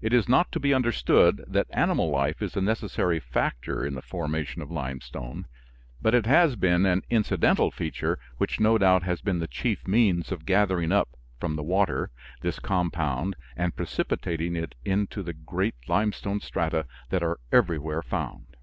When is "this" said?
12.40-12.60